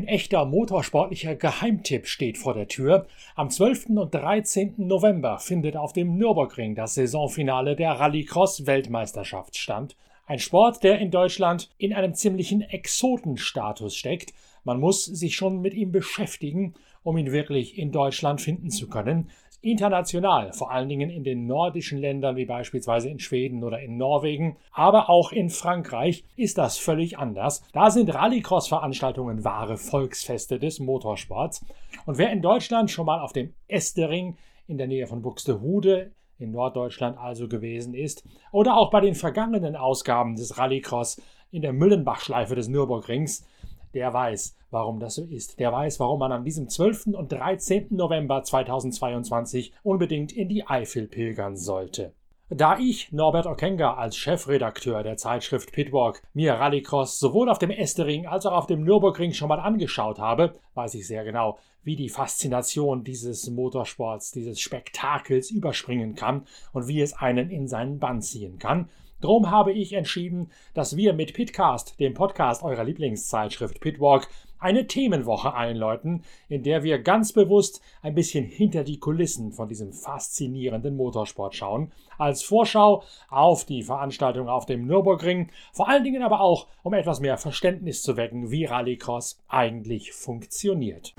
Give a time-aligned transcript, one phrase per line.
[0.00, 3.06] Ein echter motorsportlicher Geheimtipp steht vor der Tür.
[3.34, 3.90] Am 12.
[3.90, 4.76] und 13.
[4.78, 9.96] November findet auf dem Nürburgring das Saisonfinale der Rallycross-Weltmeisterschaft statt.
[10.24, 14.32] Ein Sport, der in Deutschland in einem ziemlichen Exotenstatus steckt.
[14.64, 16.72] Man muss sich schon mit ihm beschäftigen,
[17.02, 19.28] um ihn wirklich in Deutschland finden zu können.
[19.62, 24.56] International, vor allen Dingen in den nordischen Ländern wie beispielsweise in Schweden oder in Norwegen,
[24.72, 27.62] aber auch in Frankreich ist das völlig anders.
[27.72, 31.64] Da sind Rallycross-Veranstaltungen wahre Volksfeste des Motorsports.
[32.06, 34.36] Und wer in Deutschland schon mal auf dem Estering
[34.66, 39.76] in der Nähe von Buxtehude in Norddeutschland also gewesen ist, oder auch bei den vergangenen
[39.76, 43.46] Ausgaben des Rallycross in der Müllenbachschleife des Nürburgrings,
[43.94, 45.58] der weiß, warum das so ist.
[45.58, 47.08] Der weiß, warum man an diesem 12.
[47.08, 47.88] und 13.
[47.90, 52.12] November 2022 unbedingt in die Eifel pilgern sollte.
[52.52, 58.26] Da ich, Norbert Okenga, als Chefredakteur der Zeitschrift Pitwalk mir Rallycross sowohl auf dem Estering
[58.26, 62.08] als auch auf dem Nürburgring schon mal angeschaut habe, weiß ich sehr genau, wie die
[62.08, 68.58] Faszination dieses Motorsports, dieses Spektakels überspringen kann und wie es einen in seinen Bann ziehen
[68.58, 68.88] kann.
[69.20, 74.28] Drum habe ich entschieden, dass wir mit Pitcast, dem Podcast eurer Lieblingszeitschrift Pitwalk,
[74.58, 79.92] eine Themenwoche einläuten, in der wir ganz bewusst ein bisschen hinter die Kulissen von diesem
[79.92, 86.40] faszinierenden Motorsport schauen, als Vorschau auf die Veranstaltung auf dem Nürburgring, vor allen Dingen aber
[86.40, 91.14] auch, um etwas mehr Verständnis zu wecken, wie Rallycross eigentlich funktioniert.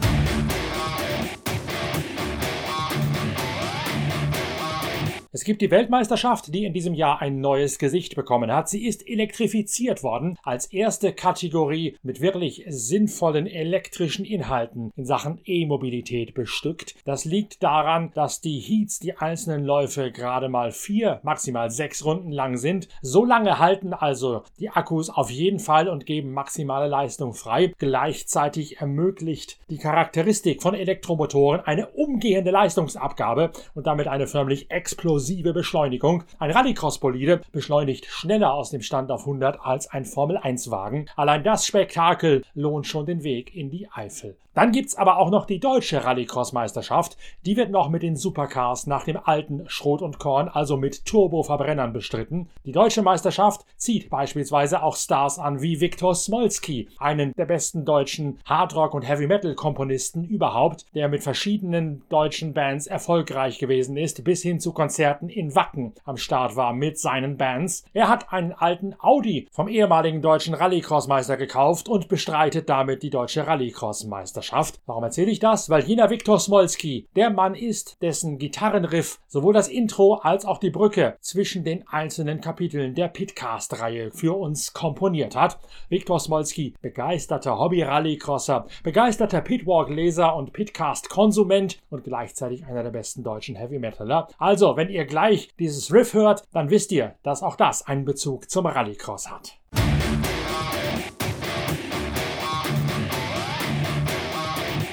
[5.34, 8.68] Es gibt die Weltmeisterschaft, die in diesem Jahr ein neues Gesicht bekommen hat.
[8.68, 16.34] Sie ist elektrifiziert worden als erste Kategorie mit wirklich sinnvollen elektrischen Inhalten in Sachen E-Mobilität
[16.34, 16.96] bestückt.
[17.06, 22.34] Das liegt daran, dass die Heats, die einzelnen Läufe gerade mal vier, maximal sechs Runden
[22.34, 22.90] lang sind.
[23.02, 27.74] So lange halten also die Akkus auf jeden Fall und geben maximale Leistung frei.
[27.78, 35.54] Gleichzeitig ermöglicht die Charakteristik von Elektromotoren eine umgehende Leistungsabgabe und damit eine förmlich explosive explosive
[35.54, 36.24] Beschleunigung.
[36.40, 41.10] Ein Rallycross-Bolide beschleunigt schneller aus dem Stand auf 100 als ein Formel-1-Wagen.
[41.16, 44.36] Allein das Spektakel lohnt schon den Weg in die Eifel.
[44.54, 47.18] Dann gibt's aber auch noch die deutsche Rallycross-Meisterschaft.
[47.46, 51.94] Die wird noch mit den Supercars nach dem alten Schrot und Korn, also mit Turboverbrennern
[51.94, 52.50] bestritten.
[52.66, 58.40] Die deutsche Meisterschaft zieht beispielsweise auch Stars an wie Viktor Smolski, einen der besten deutschen
[58.44, 64.74] Hardrock- und Heavy-Metal-Komponisten überhaupt, der mit verschiedenen deutschen Bands erfolgreich gewesen ist, bis hin zu
[64.74, 67.86] Konzerten in Wacken am Start war mit seinen Bands.
[67.94, 73.46] Er hat einen alten Audi vom ehemaligen deutschen Rallycross-Meister gekauft und bestreitet damit die deutsche
[73.46, 74.42] Rallycross-Meisterschaft.
[74.42, 74.80] Meisterschaft.
[74.86, 75.70] Warum erzähle ich das?
[75.70, 80.70] Weil jener Viktor Smolski der Mann ist, dessen Gitarrenriff sowohl das Intro als auch die
[80.70, 85.60] Brücke zwischen den einzelnen Kapiteln der Pitcast-Reihe für uns komponiert hat.
[85.90, 94.28] Viktor Smolski, begeisterter Hobby-Rallycrosser, begeisterter Pitwalk-Leser und Pitcast-Konsument und gleichzeitig einer der besten deutschen Heavy-Metaler.
[94.38, 98.50] Also, wenn ihr gleich dieses Riff hört, dann wisst ihr, dass auch das einen Bezug
[98.50, 99.58] zum Rallycross hat.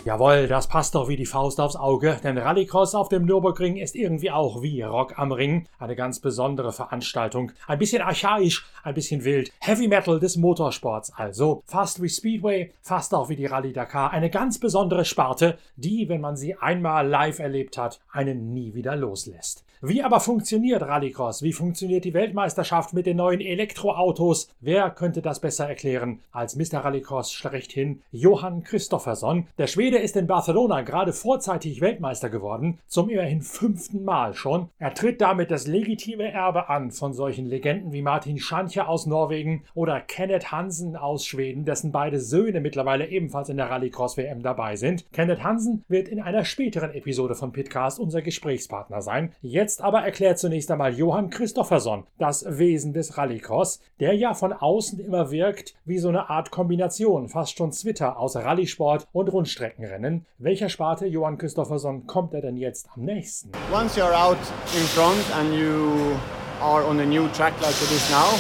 [0.08, 3.94] Jawohl, das passt doch wie die Faust aufs Auge, denn Rallycross auf dem Nürburgring ist
[3.94, 5.68] irgendwie auch wie Rock am Ring.
[5.78, 7.52] Eine ganz besondere Veranstaltung.
[7.66, 9.52] Ein bisschen archaisch, ein bisschen wild.
[9.60, 11.62] Heavy Metal des Motorsports also.
[11.66, 14.10] Fast wie Speedway, fast auch wie die Rallye Dakar.
[14.10, 18.96] Eine ganz besondere Sparte, die, wenn man sie einmal live erlebt hat, einen nie wieder
[18.96, 19.62] loslässt.
[19.80, 21.42] Wie aber funktioniert Rallycross?
[21.42, 24.48] Wie funktioniert die Weltmeisterschaft mit den neuen Elektroautos?
[24.60, 26.80] Wer könnte das besser erklären als Mr.
[26.80, 29.46] Rallycross schlechthin Johann Christofferson?
[29.56, 34.68] Der Schwede ist in Barcelona gerade vorzeitig Weltmeister geworden, zum immerhin fünften Mal schon.
[34.80, 39.62] Er tritt damit das legitime Erbe an von solchen Legenden wie Martin Schanche aus Norwegen
[39.74, 45.04] oder Kenneth Hansen aus Schweden, dessen beide Söhne mittlerweile ebenfalls in der Rallycross-WM dabei sind.
[45.12, 49.32] Kenneth Hansen wird in einer späteren Episode von Pitcast unser Gesprächspartner sein.
[49.40, 54.54] Jetzt Jetzt aber erklärt zunächst einmal Johann Christofferson das Wesen des Rallycross, der ja von
[54.54, 60.24] außen immer wirkt wie so eine Art Kombination, fast schon Zwitter aus Rallysport und Rundstreckenrennen.
[60.38, 63.52] Welcher Sparte Johann Christofferson kommt er denn jetzt am nächsten?
[63.70, 64.38] Once you're out
[64.74, 66.16] in front and you
[66.62, 68.32] are on a new track like it is now,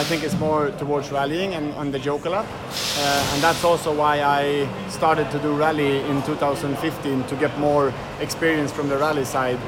[0.00, 2.46] I think it's more towards rallying and on the Joker lap.
[2.46, 7.92] Uh, and that's also why I started to do rally in 2015 to get more
[8.22, 9.58] experience from the rally side.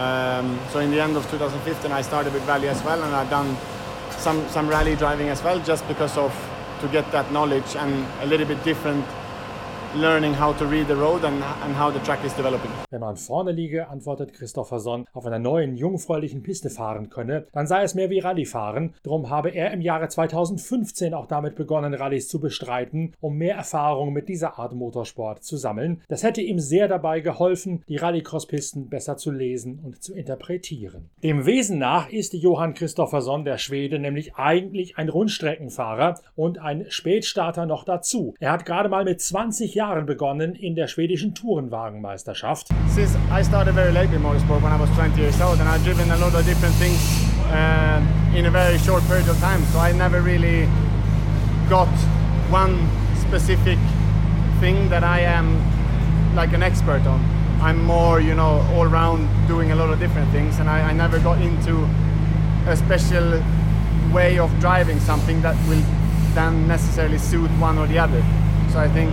[0.00, 3.28] Um, so in the end of 2015, I started with rally as well, and I've
[3.28, 3.54] done
[4.12, 6.32] some some rally driving as well, just because of
[6.80, 9.04] to get that knowledge and a little bit different
[9.96, 12.70] learning how to read the road and, and how the track is developing.
[12.90, 17.82] Wenn man vorne liege, antwortet Christopherson, auf einer neuen, jungfräulichen Piste fahren könne, dann sei
[17.82, 18.94] es mehr wie Rallyefahren.
[19.02, 24.12] Darum habe er im Jahre 2015 auch damit begonnen, Rallyes zu bestreiten, um mehr Erfahrung
[24.12, 26.02] mit dieser Art Motorsport zu sammeln.
[26.08, 31.10] Das hätte ihm sehr dabei geholfen, die Rallycross-Pisten besser zu lesen und zu interpretieren.
[31.22, 37.66] Dem Wesen nach ist Johann Christopherson, der Schwede, nämlich eigentlich ein Rundstreckenfahrer und ein Spätstarter
[37.66, 38.34] noch dazu.
[38.38, 42.68] Er hat gerade mal mit 20 Jahren begonnen in der schwedischen Tourenwagenmeisterschaft.
[42.88, 45.82] Since I started very late in motorsport when I was 20 years old and I've
[45.84, 47.00] driven a lot of different things
[47.50, 48.02] uh,
[48.36, 50.68] in a very short period of time so I never really
[51.70, 51.88] got
[52.50, 52.76] one
[53.16, 53.78] specific
[54.60, 55.56] thing that I am
[56.34, 57.20] like an expert on.
[57.62, 60.92] I'm more, you know, all round doing a lot of different things and I, I
[60.92, 61.88] never got into
[62.66, 63.42] a special
[64.12, 65.82] way of driving something that will
[66.34, 68.22] then necessarily suit one or the other.
[68.72, 69.10] So I think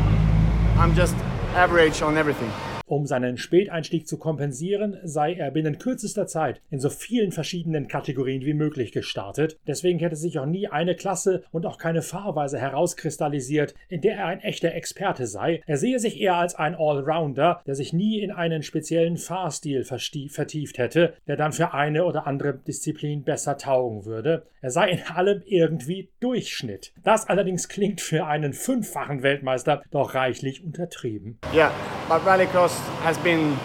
[0.77, 1.15] I'm just
[1.56, 2.51] average on everything.
[2.87, 8.45] Um seinen Späteinstieg zu kompensieren, sei er binnen kürzester Zeit in so vielen verschiedenen Kategorien
[8.45, 9.59] wie möglich gestartet.
[9.67, 14.27] Deswegen hätte sich auch nie eine Klasse und auch keine Fahrweise herauskristallisiert, in der er
[14.27, 15.61] ein echter Experte sei.
[15.67, 20.77] Er sehe sich eher als ein Allrounder, der sich nie in einen speziellen Fahrstil vertieft
[20.77, 24.45] hätte, der dann für eine oder andere Disziplin besser taugen würde.
[24.61, 26.93] Er sei in allem irgendwie Durchschnitt.
[27.03, 31.37] Das allerdings klingt für einen fünffachen Weltmeister doch reichlich untertrieben.
[31.53, 31.71] Ja,
[32.09, 33.57] yeah, Rallycross has been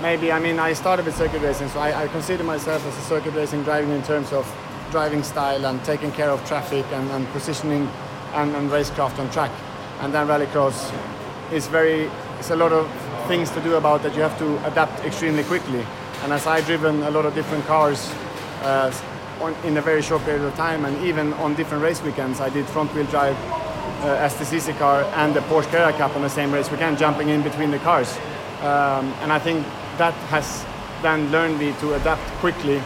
[0.00, 3.02] maybe, I mean, I started with circuit racing, so I, I, consider myself as a
[3.02, 4.46] circuit racing driving in terms of
[4.90, 7.88] driving style and taking care of traffic and, and positioning
[8.34, 9.50] and, and, racecraft on track.
[10.00, 10.92] And then rallycross
[11.52, 12.90] is very, it's a lot of
[13.28, 15.84] things to do about that you have to adapt extremely quickly.
[16.22, 18.12] And as I've driven a lot of different cars
[18.62, 18.92] uh,
[19.40, 22.48] on, in a very short period of time, and even on different race weekends, I
[22.48, 23.36] did front wheel drive
[24.00, 27.42] uh, STCC car and the Porsche Carrera Cup on the same race weekend, jumping in
[27.42, 28.18] between the cars.
[28.60, 29.64] Um, and I think
[29.96, 30.66] that has
[31.02, 32.82] then learned me to adapt quickly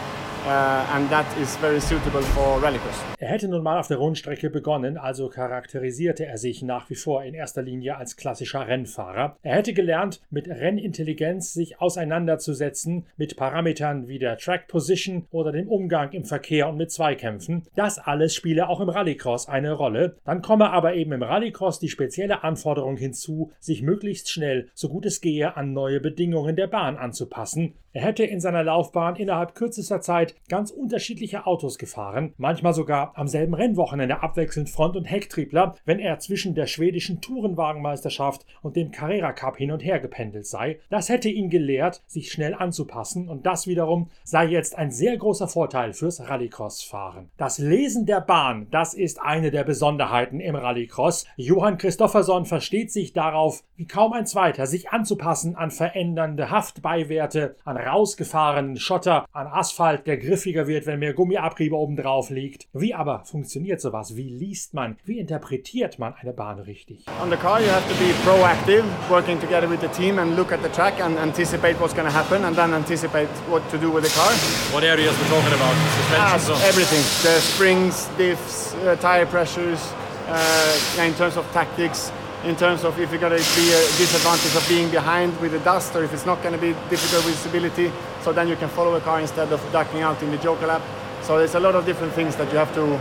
[0.47, 3.03] and that is very suitable for rallycross.
[3.19, 7.23] Er hätte nun mal auf der Rundstrecke begonnen, also charakterisierte er sich nach wie vor
[7.23, 9.37] in erster Linie als klassischer Rennfahrer.
[9.41, 15.67] Er hätte gelernt, mit Rennintelligenz sich auseinanderzusetzen, mit Parametern wie der Track Position oder dem
[15.67, 17.63] Umgang im Verkehr und mit Zweikämpfen.
[17.75, 20.17] Das alles spiele auch im Rallycross eine Rolle.
[20.25, 25.05] Dann komme aber eben im Rallycross die spezielle Anforderung hinzu, sich möglichst schnell, so gut
[25.05, 27.73] es gehe, an neue Bedingungen der Bahn anzupassen.
[27.95, 33.29] Er hätte in seiner Laufbahn innerhalb kürzester Zeit ganz unterschiedliche Autos gefahren, manchmal sogar am
[33.29, 39.31] selben Rennwochenende abwechselnd Front- und Hecktriebler, wenn er zwischen der schwedischen Tourenwagenmeisterschaft und dem Carrera
[39.31, 40.77] Cup hin und her gependelt sei.
[40.89, 45.47] Das hätte ihn gelehrt, sich schnell anzupassen und das wiederum sei jetzt ein sehr großer
[45.47, 47.29] Vorteil fürs Rallycross-Fahren.
[47.37, 51.27] Das Lesen der Bahn, das ist eine der Besonderheiten im Rallycross.
[51.37, 57.84] Johann Christofferson versteht sich darauf wie kaum ein zweiter, sich anzupassen an verändernde Haftbeiwerte, an
[57.85, 62.67] rausgefahrenen Schotter, an Asphalt, der griffiger wird, wenn mehr Gummiabriebe obendrauf liegt.
[62.73, 64.15] Wie aber funktioniert sowas?
[64.15, 64.97] Wie liest man?
[65.05, 67.05] Wie interpretiert man eine Bahn richtig?
[67.21, 70.51] On the car you have to be proactive, working together with the team and look
[70.51, 73.91] at the track and anticipate what's going to happen and then anticipate what to do
[73.91, 74.31] with the car.
[74.73, 75.75] What areas we're talking about?
[75.95, 76.55] Suspension?
[76.55, 77.03] Ah, everything.
[77.23, 79.79] The springs, diffs, uh, tire pressures,
[80.27, 82.11] uh, in terms of tactics,
[82.45, 85.59] in terms of if you're going to be a disadvantage of being behind with the
[85.59, 87.91] dust or if it's not going to be difficult with visibility.
[88.21, 90.81] So then you can follow a car instead of ducking out in the Joker lap.
[91.23, 92.99] So there's a lot of different things that you have to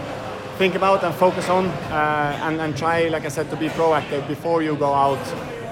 [0.57, 4.27] think about and focus on uh, and, and try, like I said, to be proactive
[4.29, 5.21] before you go out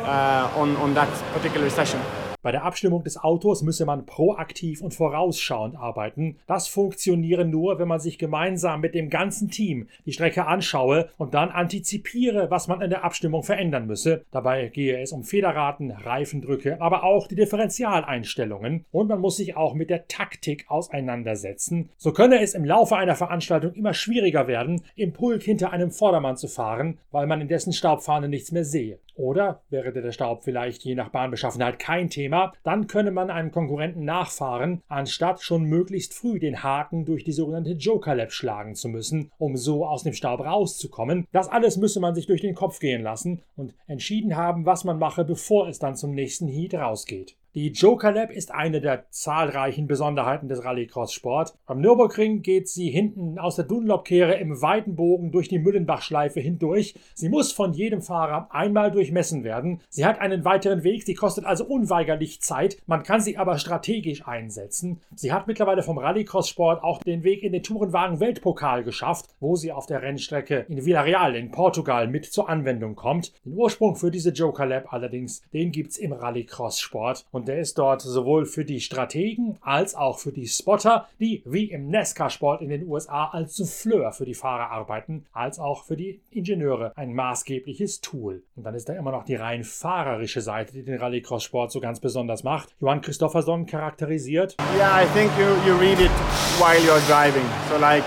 [0.04, 2.00] uh, on, on that particular session.
[2.42, 6.38] Bei der Abstimmung des Autos müsse man proaktiv und vorausschauend arbeiten.
[6.48, 11.34] Das funktioniere nur, wenn man sich gemeinsam mit dem ganzen Team die Strecke anschaue und
[11.34, 14.24] dann antizipiere, was man in der Abstimmung verändern müsse.
[14.32, 19.74] Dabei gehe es um Federraten, Reifendrücke, aber auch die Differentialeinstellungen und man muss sich auch
[19.74, 21.90] mit der Taktik auseinandersetzen.
[21.96, 26.36] So könne es im Laufe einer Veranstaltung immer schwieriger werden, im Pulk hinter einem Vordermann
[26.36, 28.98] zu fahren, weil man in dessen Staubfahne nichts mehr sehe.
[29.14, 34.04] Oder wäre der Staub vielleicht je nach Bahnbeschaffenheit kein Thema, dann könne man einem Konkurrenten
[34.04, 39.30] nachfahren, anstatt schon möglichst früh den Haken durch die sogenannte Joker Lab schlagen zu müssen,
[39.38, 41.26] um so aus dem Staub rauszukommen.
[41.32, 44.98] Das alles müsse man sich durch den Kopf gehen lassen und entschieden haben, was man
[44.98, 47.36] mache, bevor es dann zum nächsten Heat rausgeht.
[47.54, 51.52] Die Joker Lab ist eine der zahlreichen Besonderheiten des Rallycross-Sport.
[51.66, 56.94] Am Nürburgring geht sie hinten aus der Dunlop-Kehre im weiten Bogen durch die Müllenbach-Schleife hindurch.
[57.12, 59.82] Sie muss von jedem Fahrer einmal durchmessen werden.
[59.90, 62.78] Sie hat einen weiteren Weg, sie kostet also unweigerlich Zeit.
[62.86, 65.02] Man kann sie aber strategisch einsetzen.
[65.14, 69.84] Sie hat mittlerweile vom Rallycross-Sport auch den Weg in den Tourenwagen-Weltpokal geschafft, wo sie auf
[69.84, 73.34] der Rennstrecke in Villarreal in Portugal mit zur Anwendung kommt.
[73.44, 78.02] Den Ursprung für diese Joker Lab allerdings, den gibt's im Rallycross-Sport und der ist dort
[78.02, 82.86] sowohl für die Strategen als auch für die Spotter, die wie im NASCAR-Sport in den
[82.86, 88.42] USA als Souffleur für die Fahrer arbeiten, als auch für die Ingenieure ein maßgebliches Tool.
[88.56, 92.00] Und dann ist da immer noch die rein fahrerische Seite, die den Rallycross-Sport so ganz
[92.00, 92.74] besonders macht.
[92.80, 94.56] Johann Christofferson charakterisiert.
[94.76, 96.10] Yeah, I think you, you read it
[96.58, 97.44] while you're driving.
[97.68, 98.04] So like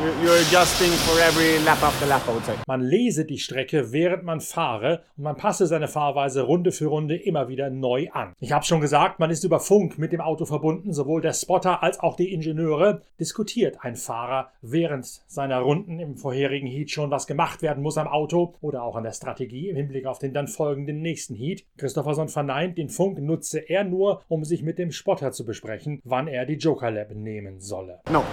[0.00, 2.54] You're adjusting for every lap after lap, I would say.
[2.66, 7.16] Man lese die Strecke, während man fahre und man passe seine Fahrweise Runde für Runde
[7.16, 8.32] immer wieder neu an.
[8.40, 11.82] Ich habe schon gesagt, man ist über Funk mit dem Auto verbunden, sowohl der Spotter
[11.82, 13.02] als auch die Ingenieure.
[13.20, 18.08] Diskutiert ein Fahrer während seiner Runden im vorherigen Heat schon, was gemacht werden muss am
[18.08, 21.66] Auto oder auch an der Strategie im Hinblick auf den dann folgenden nächsten Heat.
[21.76, 26.26] Christopherson verneint, den Funk nutze er nur, um sich mit dem Spotter zu besprechen, wann
[26.26, 28.00] er die Joker Lab nehmen solle.
[28.10, 28.24] No.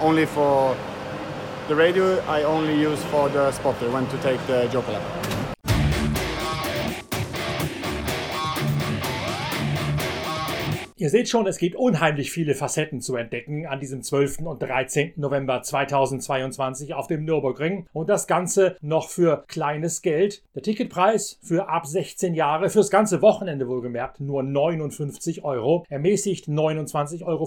[0.00, 0.76] Only for
[1.68, 5.25] the radio I only use for the spotter when to take the joker lap.
[11.06, 14.40] Ihr seht schon, es gibt unheimlich viele Facetten zu entdecken an diesem 12.
[14.40, 15.12] und 13.
[15.14, 20.42] November 2022 auf dem Nürburgring und das Ganze noch für kleines Geld.
[20.56, 27.24] Der Ticketpreis für ab 16 Jahre, fürs ganze Wochenende wohlgemerkt, nur 59 Euro, ermäßigt 29,50
[27.24, 27.44] Euro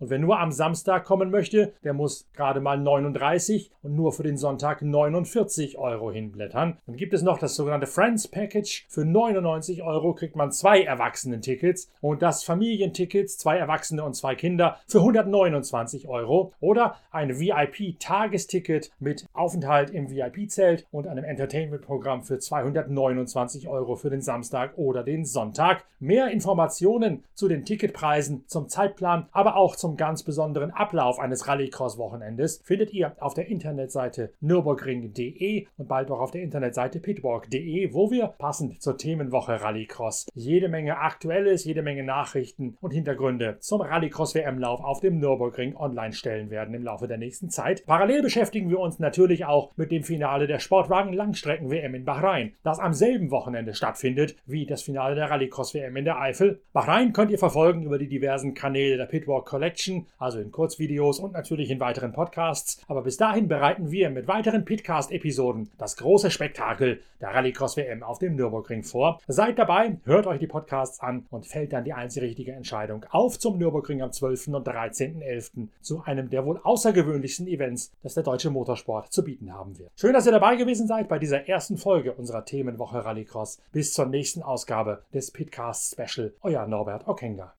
[0.00, 4.24] und wer nur am Samstag kommen möchte, der muss gerade mal 39 und nur für
[4.24, 6.78] den Sonntag 49 Euro hinblättern.
[6.86, 8.86] Dann gibt es noch das sogenannte Friends Package.
[8.88, 14.34] Für 99 Euro kriegt man zwei Erwachsenen-Tickets und das Familien Familientickets, zwei Erwachsene und zwei
[14.34, 22.38] Kinder für 129 Euro oder ein VIP-Tagesticket mit Aufenthalt im VIP-Zelt und einem Entertainment-Programm für
[22.38, 25.84] 229 Euro für den Samstag oder den Sonntag.
[26.00, 32.62] Mehr Informationen zu den Ticketpreisen, zum Zeitplan, aber auch zum ganz besonderen Ablauf eines Rallycross-Wochenendes
[32.64, 38.28] findet ihr auf der Internetseite nürburgring.de und bald auch auf der Internetseite pitwalk.de, wo wir
[38.28, 44.82] passend zur Themenwoche Rallycross jede Menge Aktuelles, jede Menge Nachrichten Geschichten und Hintergründe zum Rallycross-WM-Lauf
[44.82, 47.84] auf dem Nürburgring online stellen werden im Laufe der nächsten Zeit.
[47.86, 52.92] Parallel beschäftigen wir uns natürlich auch mit dem Finale der Sportwagen-Langstrecken-WM in Bahrain, das am
[52.92, 56.60] selben Wochenende stattfindet wie das Finale der Rallycross-WM in der Eifel.
[56.72, 61.32] Bahrain könnt ihr verfolgen über die diversen Kanäle der Pitwalk Collection, also in Kurzvideos und
[61.32, 62.82] natürlich in weiteren Podcasts.
[62.88, 68.36] Aber bis dahin bereiten wir mit weiteren Pitcast-Episoden das große Spektakel der Rallycross-WM auf dem
[68.36, 69.20] Nürburgring vor.
[69.26, 73.06] Seid dabei, hört euch die Podcasts an und fällt dann die einzige richtige richtige Entscheidung.
[73.10, 74.48] Auf zum Nürburgring am 12.
[74.48, 75.68] und 13.11.
[75.80, 79.90] zu einem der wohl außergewöhnlichsten Events, das der deutsche Motorsport zu bieten haben wird.
[79.96, 83.60] Schön, dass ihr dabei gewesen seid bei dieser ersten Folge unserer Themenwoche Rallycross.
[83.72, 86.32] Bis zur nächsten Ausgabe des Pitcast Special.
[86.42, 87.54] Euer Norbert Okenga.